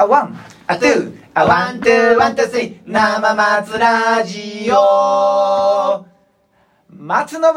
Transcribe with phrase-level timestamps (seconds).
[0.00, 6.06] あ、ワン、あ、ツー、あ、ワン、ツー、ワン、ツー、スリー、生松ラジオ。
[6.88, 7.50] 松信と、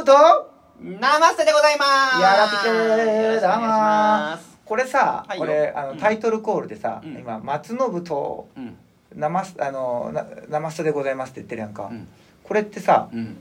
[0.80, 1.86] ナマステでございま
[2.18, 2.20] す。
[2.20, 4.58] やらぴけよろしくお願いしどうもます。
[4.66, 5.46] これさ、はいよ。
[5.46, 5.98] これ、あの、うん。
[6.00, 7.14] タイトルコールでさ、うん。
[7.14, 8.76] 今、松信と、うん。
[9.16, 11.90] 生す、あの、な生スでございますって言ってるやんか。
[11.92, 12.08] うん。
[12.44, 13.38] これってさ、うん。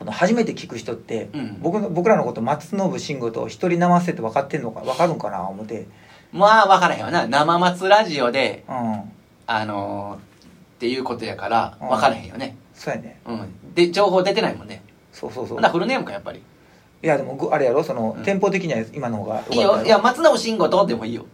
[0.00, 1.58] あの初めて聞く人って、うん。
[1.60, 5.86] 僕の僕らのこと松信慎吾と一人生捨てって分かってんのか分かるんかな思って
[6.34, 7.26] まあ分からへんわな。
[7.28, 9.02] 生松ラジオでうん。
[9.46, 10.18] あのー、っ
[10.80, 11.88] ていうことやからうん。
[11.88, 12.56] 分からへんよね。
[12.74, 13.20] そうやね。
[13.24, 13.74] うん。
[13.74, 14.82] で情報出てないもんね。
[15.12, 15.56] そうそうそう。
[15.56, 16.42] ほなフルネームかやっぱり。
[17.02, 17.84] いやでもごあれやろ？
[17.84, 18.24] その、うん。
[18.24, 19.80] 店舗的には今の方がいいよ。
[19.84, 21.24] いや松信慎吾とでもいいよ。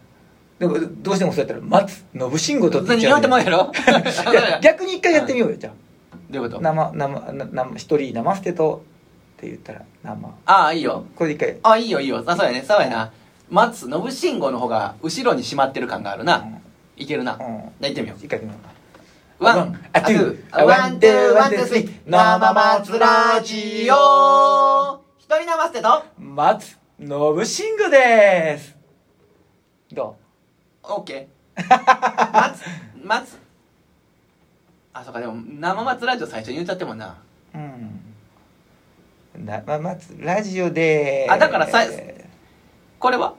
[0.58, 3.72] でもどうしてもそうやったら松信慎吾とって言っちゃう何言わんてもやろ？
[4.32, 5.70] いや逆に一回やってみようよじゃ
[6.30, 6.58] どういうこと？
[6.58, 8.82] あ生生な生一人生捨てと
[9.38, 10.28] って言ったら生。
[10.44, 11.04] ああいいよ。
[11.16, 11.56] これで一回。
[11.62, 12.22] あいいよいいよ。
[12.26, 12.62] あそうやね。
[12.66, 13.10] そうやな
[13.50, 16.46] 松信慎吾の方が後ろにしまってる感があるな、
[16.96, 18.24] いけるな、うん、行ってみよう。
[18.24, 18.70] 一回やってみようか。
[19.40, 25.00] ワン、ああ、ツー、あワン、ツー、ワン、ツー、スリー、生松ラジオ。
[25.18, 28.76] 一人生捨てと、松信慎吾です。
[29.92, 30.16] ど
[30.82, 32.32] オッケー。
[32.32, 32.62] 松、
[33.02, 33.38] 松。
[34.92, 37.16] あ、そうか、でも、生松ラジオ最初に言っちゃってもんな。
[37.54, 38.00] ううん。
[39.46, 41.88] 生松ラジオであだからさん
[42.98, 43.34] これは？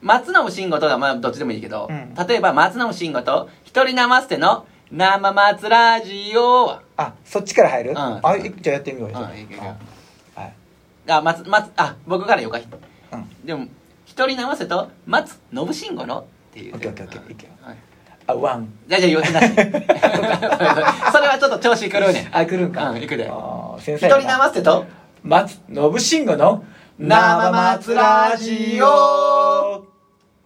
[0.00, 2.14] 松信慎吾とはまあどっちでもいいけど、うん。
[2.14, 7.96] 例えば松信慎吾と一人生捨ての生松ラジオは、あそっちから入る、ん。
[7.96, 9.10] あいじゃあやってみよう。
[9.10, 10.54] よ、うんはい。
[11.08, 12.60] あ、松、松、あ、僕から言おうか。
[13.12, 13.46] うん。
[13.46, 13.66] でも、
[14.04, 16.74] 一人生捨てと松信慎吾のっていう。
[16.74, 17.32] オッケーオッケーオッケー。
[17.32, 17.52] いけよ。
[17.62, 17.76] はい。
[18.26, 18.72] あワン。
[18.86, 19.48] じゃあじゃあ言わせなし。
[21.12, 22.36] それはちょっと調子狂うねん。
[22.36, 22.90] あ来るんか。
[22.90, 23.30] うん行くで。
[23.78, 24.84] 一人生捨てと
[25.22, 26.64] 松信慎吾の
[27.04, 29.84] 生松ラジオ。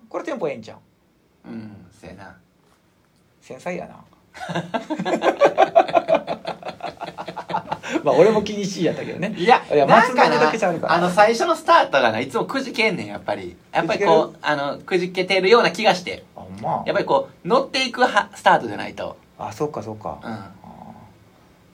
[0.09, 0.79] これテンポええんちゃ
[1.45, 1.51] う？
[1.51, 2.35] うん、せやな。
[3.43, 3.97] 繊細やな。
[8.03, 9.35] まあ俺も気にしいやったけどね。
[9.37, 10.99] いや、いやなんか松永だけちゃうから。
[10.99, 13.55] な、あの、最初のスタートがな、いつもくじけんねん、やっぱり。
[13.71, 16.25] やっぱりこう、あの、くじけてるような気がして。
[16.35, 16.77] あま？
[16.77, 19.19] あやっぱりこう、乗っていくはスタートじゃないと。
[19.39, 20.21] あそっかそっか、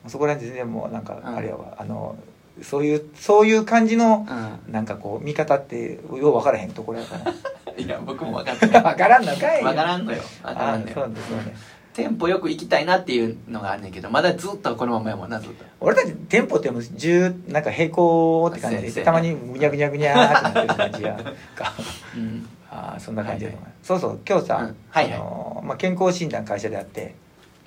[0.03, 0.09] うん。
[0.09, 1.35] そこら辺全然もうなんかうん。
[1.37, 2.17] あれやわ、あの
[2.61, 4.27] そういうそういう感じの
[4.67, 7.35] うなんかこう見方ってよう分からへんところやからん。
[7.79, 8.83] いや、僕も分かってない。
[8.83, 10.21] 分からんのかい分からんのよ。
[10.43, 10.93] 分からあんのよ。
[10.93, 11.55] そうですそうね
[11.93, 15.63] テンポよく行きたいなっていうのがあんねんけど、まだずっとこのままやもんな、ずっと。
[15.79, 21.19] 俺たちテンポってもう10なんか平行って感じでたまにぐにゃぐにゃぐにゃーってなってる感じや
[21.55, 21.73] か
[22.17, 22.47] うん。
[22.71, 27.13] ああそんな感じだと思う、はいそうそう今日さ、うんはいはいあのーまあ、健康診断会社であって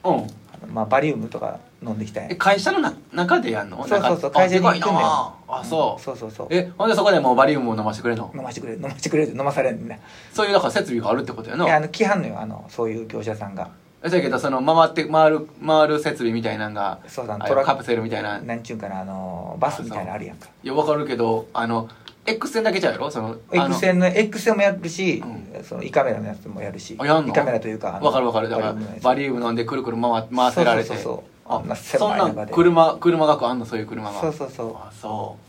[0.02, 0.26] うん。
[0.72, 2.30] まあ、バリウムとか飲んできたんや。
[2.32, 3.78] え、会社のな中でやんの？
[3.78, 4.92] そうそうそうなんか会社に行くんだよ。
[4.94, 5.34] な。
[5.48, 6.02] あ、そう。
[6.02, 6.46] そうそうそう。
[6.50, 8.30] え、ほんでそこでもうバリウムを飲ましてくれんの？
[8.34, 9.88] 飲ましてくれ飲ましてくれって飲まされんねん。
[9.88, 10.00] ね
[10.32, 11.86] そういうだから設備があるってことやいやあな。
[11.86, 13.70] の来はんのよあのそういう業者さんが。
[14.02, 18.38] えだけど、その回って、回る、回る設備みたいなんが、そうだトラあカプセルみたいな。
[18.38, 20.48] いなんちゅうんかなあのバスみたいなのあるやんか。
[20.62, 21.88] や、わかるけど、あの、
[22.26, 23.10] X 線だけちゃうやろ？
[23.10, 25.24] その、X 線の X 線もやるし、
[25.60, 26.94] うその胃カメラのやつもやるし。
[26.98, 27.30] あやんの？
[27.30, 28.50] 胃カメラというかあのわかるわかる。
[28.50, 30.88] だからバリウムのやつ、バリウム飲んでくるくる回回せられて。
[30.88, 32.52] そうそうそうそうああんなそんなん狭い中で。
[32.52, 33.66] 車、車学あんの？
[33.66, 34.20] そういう車が。
[34.20, 34.76] そうそうそう。
[34.76, 35.42] あ、そう。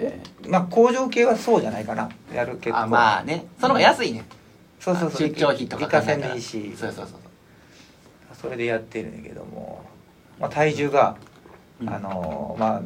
[0.00, 2.08] えまあ工場系はそうじゃないかな。
[2.32, 2.78] やるけー、ど。
[2.78, 3.46] あ、まあね。
[3.60, 4.24] その方が安いね。
[4.80, 5.28] そうそうそう。
[5.28, 6.20] 出張費とか理科考えたら。
[6.20, 6.74] 線でいいし。
[6.76, 7.18] そうそうそう。
[8.40, 9.84] それでやってるんだけども、
[10.38, 11.16] まあ、体重が、
[11.80, 11.88] うん。
[11.90, 12.82] あのまあ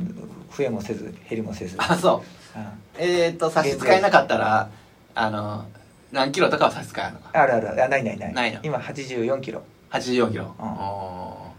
[0.56, 2.22] 増えもせず減りもせず、あ、そ
[2.56, 2.58] う。
[2.58, 2.66] うん。
[2.98, 4.70] えー、っと差し支えなかったら
[5.14, 5.64] あの
[6.12, 7.30] 何キロとかは差し支えるのか？
[7.32, 7.84] あるある。
[7.84, 8.32] あないないない。
[8.34, 8.60] ないの。
[8.62, 9.62] 今84キロ。
[9.90, 10.66] 84キロ、うん。
[10.66, 11.51] お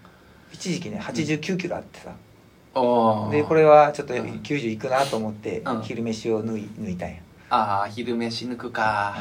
[0.53, 3.31] 一時期ね89キロあってさ、ーおー。
[3.31, 4.21] でこれはちょっとうん。
[4.21, 5.81] 90いくなと思って、うん。
[5.81, 7.15] 昼飯を抜い抜いたんや、
[7.49, 9.15] ああ昼飯抜くか、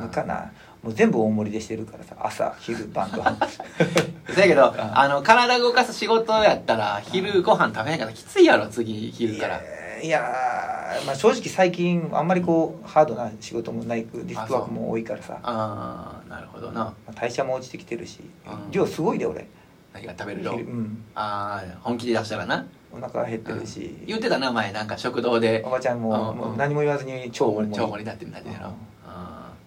[0.00, 0.08] うん。
[0.08, 0.52] 抜かな。
[0.82, 3.22] もう全部大盛りでしてるからさ朝昼晩とそ
[4.38, 4.98] やけど、ん。
[4.98, 9.60] あの体動かす仕事やったら昼ご飯食べないからきついやろ次昼から。
[10.02, 15.38] いやーまあ、正直最近あんまりこうハードな仕事もないディスクワークも多いからさ。
[15.42, 16.80] ああなるほどな。
[16.84, 18.70] まあ代謝も落ちてきてるし、うん。
[18.70, 19.46] 量すごいで俺
[19.94, 21.04] 何が食べる量昼うん。
[21.14, 22.66] ああ本気で出したらな。
[22.92, 25.62] お腹減ってるし、言ってたな前なんか食堂で。
[25.64, 27.74] おばちゃんも,、うんもう何も言わずに超大盛り。
[27.74, 28.72] 超盛りだってなってるやろ、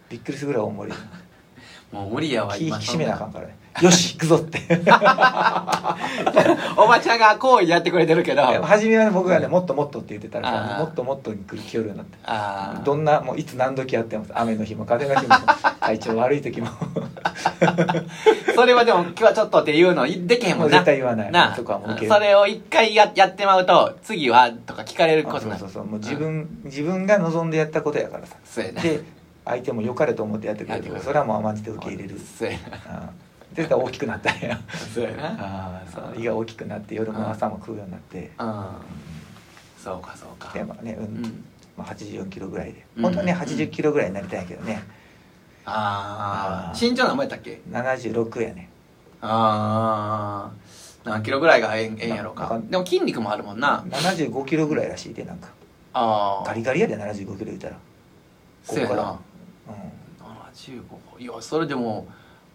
[0.09, 0.97] びっくりするぐらい大盛り。
[0.97, 1.01] ー
[1.95, 3.47] もう無理やわ気引き今締めなあかんから。
[3.47, 4.59] ねよし行くぞって。
[6.75, 8.43] おばちゃんが好意やってくれてるけど。
[8.63, 15.35] 初めはね僕がねもっともっとって言ってたらもっともっとに来る来よるようになってどんなもういつ何時やっても雨の日も風の日も
[15.79, 16.69] 体調悪い時も
[18.55, 20.77] それはでも今日はちょっとっていうのできへんもんな。
[20.77, 21.31] もう絶対言わない。
[21.31, 25.85] なそこはもうそれを一回ややってまうと次はとか聞かれることそうなそうそう。
[25.85, 28.35] もう自分、自分が望んでやったことやからさ。
[28.45, 28.81] そうやな。
[28.81, 29.01] で
[29.45, 30.83] 相手も良かれと思ってやってくれる。
[30.83, 32.19] からそれはもう甘んじて受け入れる。
[32.19, 32.57] そうや
[32.89, 33.13] な。
[33.77, 34.59] 大きくなったんや。
[34.93, 35.25] そうやな。
[35.27, 36.13] ああそう。
[36.21, 38.31] 胃が大きくなって夜も朝も食うようになって。
[38.39, 38.65] うん。
[39.83, 40.51] そうかそうか。
[40.53, 41.21] でまあね、ううん。
[41.21, 41.43] ん
[41.77, 42.85] まあ、84キロぐらいで。
[42.97, 43.03] うん。
[43.03, 44.81] 本当はね80キロぐらいになりたいけどね
[45.69, 46.69] あー。
[46.69, 48.69] ああ身長何もやったっけ？76やね。
[49.21, 52.59] ああ何キロぐらいがええんええんやろうか。
[52.69, 53.83] でも筋肉もあるもんな。
[53.89, 55.49] 75キロぐらいらしいでなんか。
[55.93, 57.73] ああガリガリやで75キロ言うたら。
[57.73, 57.79] こ
[58.67, 58.95] こそうやな。
[58.95, 59.19] から。
[60.53, 62.07] 75いやそれでも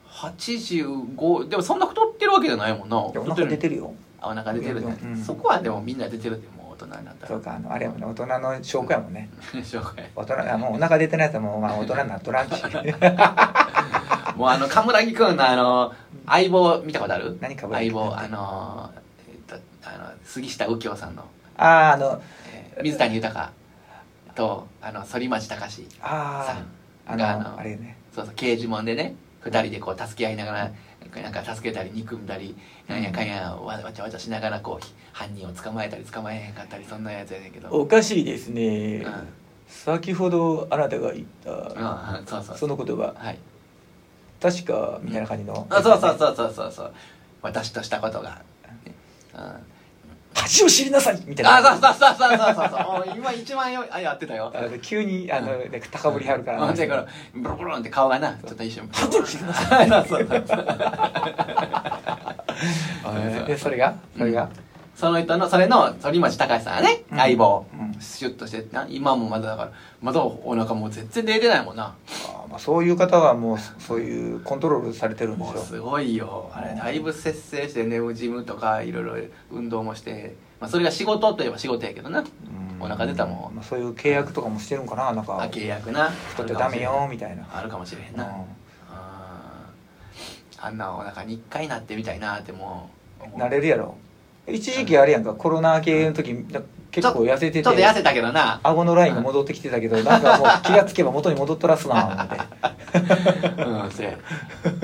[0.09, 2.99] 85でもそんな太ってるわけじゃないもんな。
[2.99, 3.95] お腹出てるよ。
[4.21, 5.17] あお腹出てるね、うん。
[5.17, 6.62] そこはでもみんな出てるでも。
[6.62, 6.62] う
[6.93, 7.23] 大人になった。
[7.23, 9.29] らそうかあのあれやもんね大人の証拠やもんね。
[9.63, 10.11] 紹介。
[10.15, 12.53] 大人あもうお腹出てないやつはもうまあ大人になっとらんし。
[14.37, 15.93] もうあの冠城くんのあの
[16.27, 17.37] 相棒見たことある？
[17.41, 18.91] 何冠城くんって相棒あの
[19.29, 21.23] えっとあの杉下右京さんの、
[21.57, 22.23] あああの
[22.53, 23.51] えー水谷豊
[24.35, 26.57] とあの反町隆史あさ
[27.07, 27.97] ああがあののあれね。
[28.15, 30.71] そうそう刑事門でね二人でこう助け合いながら
[31.21, 32.57] なんか助けたり憎んだり
[32.89, 37.69] なんやかんやわわちゃわちゃしながらこう犯人を捕まえたり捕まえへんかったりそんなやつやねんけど。
[37.71, 38.99] おかしいですね。
[38.99, 39.29] うん。
[39.69, 43.15] 先ほどあなたが言ったうんそうそうその言葉。
[43.17, 43.39] はい。
[44.41, 46.93] 確かみたいな感じのあそうそうそうそうそうそう。
[47.43, 48.43] 私としたことが、
[48.87, 48.95] ね
[49.35, 49.72] うん
[50.35, 51.57] 恥を知りなさいみたいな。
[51.59, 53.17] あ、そうそうそうそうそうそう。
[53.17, 54.53] 今一番よ、あ、やってたよ。
[54.83, 56.61] 急にあの、ね高ぶりはるから。
[56.67, 56.75] ほん。
[56.75, 58.89] で、この、ブロブロンって顔がな、ちょっと一瞬。
[58.93, 59.89] 恥を知りなさい。
[59.91, 60.67] そうそうそう。
[63.59, 63.95] それが？
[64.17, 64.49] それが、
[64.95, 67.19] その人の、それの、反町隆史さんがね、うん。
[67.19, 67.67] 相棒。
[67.73, 68.01] うん。
[68.01, 71.95] シュッとしてな、今もまだだから、まだお腹もう全然出てないもんな。
[72.29, 76.51] あまあ、そういう方はもうそういうコントロールされてるんでしょもうすごいよ。
[76.55, 82.21] あれ、だいぶ節制してね、ジムとかいろいろ運動もして、まあそれが仕事といえば仕事やけどな。
[82.21, 82.27] うん。
[82.83, 83.55] お腹出たもん。
[83.55, 85.41] まあ、そういう契約とかもしてるんかななんか。
[85.41, 86.11] あ、契約な。
[86.11, 87.47] 太ってダメよみたいな。
[87.53, 88.17] あるかもしれへんうん。
[88.19, 88.25] な。
[88.91, 90.67] あー。
[90.67, 92.91] あんなお腹に一回なってみたいなっても
[93.35, 93.39] う。
[93.39, 93.97] なれるやろ
[94.47, 96.61] 一時期あれやんかコロナ系の時だ
[96.91, 98.61] 結構痩せててちょっと痩せたけどな。
[98.63, 102.37] 顎のラインが戻ってきてたけどなんかもう 気がつけば元に戻っとらすな思って。
[103.65, 104.03] うんそ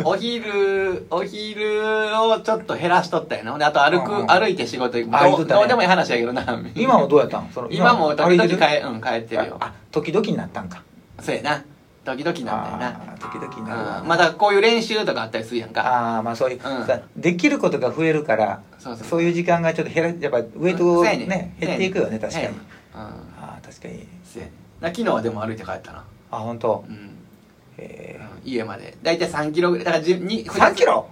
[0.05, 3.66] お昼お昼をちょっと減らしとったよな。
[3.66, 4.19] あと歩く、うん。
[4.20, 5.12] うん歩いて仕事行く。
[5.12, 5.44] どね。
[5.44, 6.43] どうでもいい話やけどな。
[6.75, 7.50] 今もどうやったん？
[7.52, 9.56] その今も時々帰,、うん、帰ってるよ。
[9.60, 10.82] ああ時々になったんか。
[11.20, 11.62] そうやな
[12.16, 13.16] 時々なんだよな。
[13.19, 15.87] 時々になまだこういう練習とかあったりするやんか。
[15.87, 16.87] ああまあそういう、うん。
[16.87, 19.22] さできることが増えるからそうそう。
[19.22, 22.46] いう時間がちょっと減らやっぱウエイトねやね減っていくよね確かに。
[22.46, 22.56] そうん。
[22.99, 24.06] ああ確かに。
[24.81, 26.05] 昨日はでも歩いて帰ったな。
[26.31, 26.84] あ本当？
[26.88, 27.10] うん。
[27.78, 28.96] えうん家まで。
[29.02, 29.84] 大体3キロぐらい。
[29.84, 31.08] だからじにー、3キロ。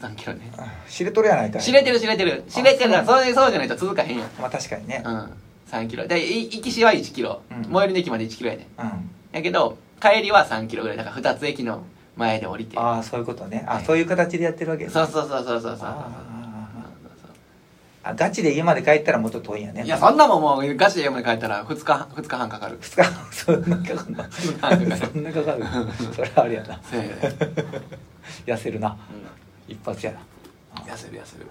[0.00, 0.52] 3キロね。
[0.56, 1.62] あ知れとるやないかい。
[1.62, 2.44] 知れてる知れてる。
[2.48, 5.02] 知れてるからそうそうじゃないと続かへんよまあ確かにね。
[5.04, 5.32] うん。
[5.70, 6.06] 3キロ。
[6.06, 7.64] でい行きしは1キロ、うん。
[7.64, 8.80] 最寄りの駅まで1キロやねん。
[8.80, 9.10] うん。
[9.32, 11.82] やけど帰りは3キロぐらいだから2つ駅の
[12.16, 12.78] 前で降りて。
[12.78, 13.64] ああそういうことね。
[13.66, 13.84] あ、はい。
[13.84, 16.28] そういう形でやってるわけですそうそうそうそうそうそうそうあ
[18.08, 25.64] あガチで家まで帰ったらもっと遠いんやねいやそんなもんもうガチで家まで帰ったら2日2日半かかる2日そんなかかるの2日半かかるそんなかかる
[26.14, 27.04] それはあれやなせや
[28.46, 28.96] 痩せるなう
[29.68, 31.46] 一発やな、ん痩せる痩せる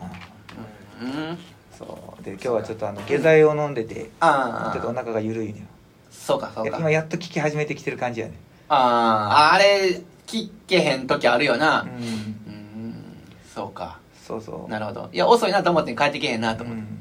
[1.02, 1.38] うんうん、うん、
[1.78, 5.68] そうで今日はちょっとあの下剤を飲んでてああちょっとお腹が緩いね
[6.18, 6.78] そうかそうか。
[6.80, 8.34] 今やっと効き始めてきてる感じやね。
[8.70, 11.84] あああれ聞けへん時あるよな。
[11.84, 11.90] うん。
[11.90, 12.96] うん
[13.54, 14.00] そうか。
[14.22, 14.72] そうそう。
[14.72, 15.10] なるほど。
[15.14, 16.88] いや遅いなと思って帰ってけへんなと思って、うん。
[16.88, 16.98] うん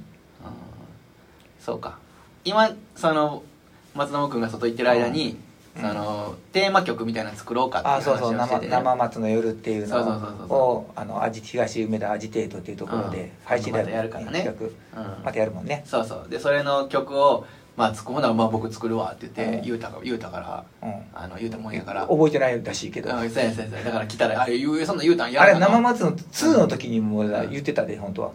[1.58, 1.98] そうか。
[2.44, 3.42] 今その
[3.94, 5.36] 松友君が外行ってる間に、
[5.76, 5.82] うん。
[5.82, 8.32] そのテーマ曲みたいなの作ろうかっていうあそうそう。
[8.32, 10.86] 生話をしてて、ね、生松の夜っていうのそうそうそうそうを
[11.42, 13.10] 東梅田アジテートっていうところうん。
[13.10, 14.44] で配信でやるからね。
[14.44, 15.24] 企画うん。
[15.24, 15.82] またやるもんね。
[15.84, 16.30] そうそう。
[16.30, 17.44] でそれの曲を
[17.76, 19.64] まあ作るならまあ僕作るわって言って、うん。
[19.64, 20.94] 言うたか言うたからうん。
[21.14, 22.06] あの言うたもんやから。
[22.06, 23.14] 覚えてないらしいけど。
[23.14, 28.30] うんそうやそうやそうやだから来たら「あ言うそんなん言うたんやあれ生松の2の時にも言ってたで本当は。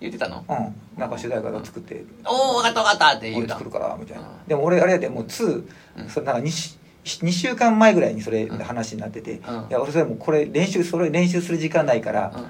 [0.00, 0.44] 言ってたの？
[0.48, 0.74] うん。
[0.98, 2.04] なんか主題歌を作って。
[2.26, 3.54] おお分かった分かったって言うた。
[3.56, 4.22] 俺作るからみたいな。
[4.22, 4.28] うん。
[4.48, 5.64] でも俺あれやでもう2
[5.98, 6.08] うん。
[6.08, 9.38] それなんか 2, 2週間前ぐらいにそれ話になってて、うん。
[9.38, 12.44] いや俺それもうこれ練習それ練習する時間ないから、うん。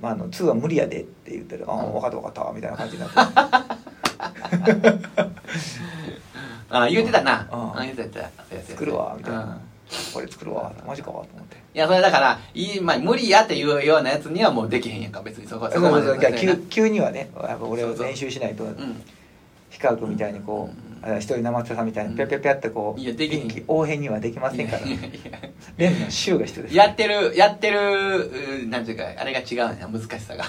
[0.00, 1.92] まあ、あの2は無理やでって言ってる「ああうん。
[1.94, 3.16] 分かった分かった」みたいな感じになって
[6.70, 7.48] あ言ってたな。
[7.52, 7.78] うん。
[7.78, 8.30] あ言ってた
[8.66, 9.60] 作るわみたいな、うん。
[10.12, 11.56] これ作るわマジかと思って。
[11.74, 15.22] いやそれだからいい、まあ、無理やっていうようなやつにはもうできへんやんか。
[15.22, 16.18] 別にそこそうそうそう。
[16.18, 18.06] いや急急にはねやっぱ俺はそうそう。
[18.06, 18.74] 練習しないとうん。
[18.74, 21.14] 氷川君みたいにこう、うん。
[21.14, 22.16] あ一人生田さんみたいにうん。
[22.16, 24.86] ピャピャピャってこういや臨機応変にはできませんから。
[24.86, 26.76] いやいやい練の週が必要です。
[26.76, 28.30] ややってるやってる
[28.64, 30.44] うなんていうかあれが違うね難しさが。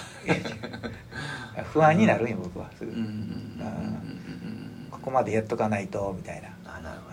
[1.73, 2.69] 不安になるんよ僕は。
[2.77, 6.49] すぐ、うんうんうんうんうんうんここまでやっとかないとみたいな。
[6.65, 7.11] あなるほ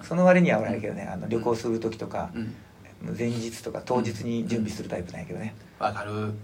[0.00, 2.54] どその割には俺あれけどねあの旅行する時とかうん。
[3.16, 5.54] 前日とか当日に準備するタイプなんやけどね。
[5.78, 6.34] わかる。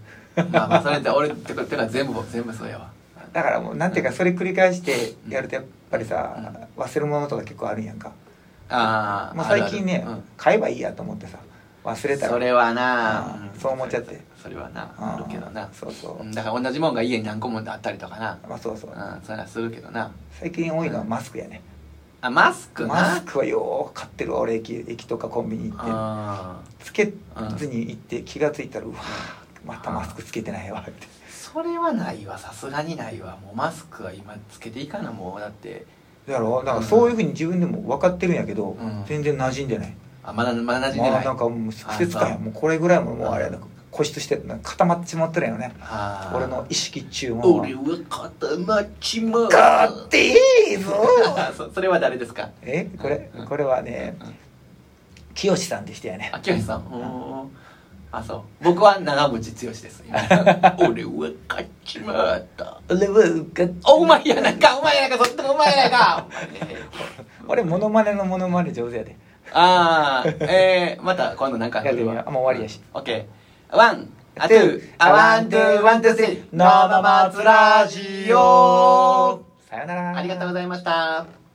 [0.51, 2.89] まあまあそれって俺ってか全部全部そうやわ。
[3.33, 8.13] だからもうなんていうかそれ繰り返してやるとやっぱりさ忘れ物とか結構あるんやんか。
[8.69, 10.21] ああもう最近ねあるある。
[10.37, 11.37] 買えばいいやと思ってさ
[11.87, 13.39] 忘れたそれはな。
[13.53, 13.59] うん。
[13.59, 14.19] そう思っちゃって。
[14.43, 14.93] それはな。
[14.99, 15.15] うん。
[15.15, 15.69] あるけどな。
[15.71, 16.21] そうそう。
[16.21, 18.37] うんだから同じもんが家に何個もあったりとかな。
[18.47, 18.89] まあそうそう。
[18.91, 20.11] うんそういうのはするけどな。
[20.31, 21.61] 最近多いのはマスクやね。
[22.19, 22.93] あマスクな？
[22.95, 27.13] マスクはよう買ってるわ俺駅駅とかコンビニ行ってあつけ
[27.57, 28.95] ずに行って気が付いたらうわ
[29.65, 30.81] またマスクつけてないわ。
[30.81, 32.37] ってそれはないわ。
[32.37, 33.37] さすがにないわ。
[33.43, 35.11] もうマスクは今つけていかな。
[35.11, 35.85] もうだって。
[36.27, 36.63] だろ？
[36.63, 39.05] だからそういうふうに自分でも分かってるんやけど、うん。
[39.07, 39.95] 全然馴染んでない、
[40.29, 41.11] あまだまだ馴染んでない。
[41.11, 42.39] まあなんかもう感やあそう。
[42.39, 43.59] もうこれぐらいももうあれやな。
[43.91, 44.59] 固執してなん。
[44.59, 45.73] か固まっちまってるんやろね。
[45.81, 46.37] あー。
[46.37, 47.55] 俺の意識中も。
[47.59, 49.47] 俺は固まっちまう。
[49.47, 50.33] ガッてい
[50.73, 50.93] いぞ
[51.37, 52.49] あそそれは誰ですか？
[52.61, 52.89] え？
[52.99, 53.47] これうん。
[53.47, 54.35] これはねうん。
[55.33, 56.29] 清さんでしたよね。
[56.33, 56.81] あ清さん。
[56.87, 57.47] おー
[58.11, 58.63] あそう。
[58.63, 60.03] 僕は長渕剛です。
[60.07, 60.17] 今。
[60.79, 62.79] 俺は勝っちまった。
[62.89, 63.15] 俺は
[63.53, 66.25] ガッおうまいやないかうまいやないかそっちのうまいやないか。
[67.47, 69.15] 俺モノマネのモノマネ上手やで
[69.53, 72.23] ああえー、また今度なんかやってみよう。
[72.25, 72.81] あもう終わりやし。
[72.93, 74.81] オッケー one a two。
[74.99, 76.43] a one two one two three。
[76.51, 79.43] 生松ラジオ。
[79.69, 80.17] さよなら。
[80.17, 81.46] ありがとうございました